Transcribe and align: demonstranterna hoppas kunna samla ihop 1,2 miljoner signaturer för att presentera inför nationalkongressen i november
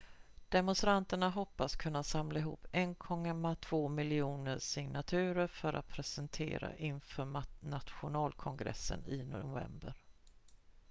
demonstranterna 0.49 1.29
hoppas 1.29 1.75
kunna 1.75 2.03
samla 2.03 2.39
ihop 2.39 2.67
1,2 2.71 3.89
miljoner 3.89 4.59
signaturer 4.59 5.47
för 5.47 5.73
att 5.73 5.87
presentera 5.87 6.75
inför 6.77 7.25
nationalkongressen 7.65 9.05
i 9.07 9.23
november 9.23 9.93